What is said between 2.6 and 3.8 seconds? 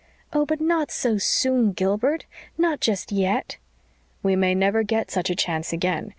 just yet."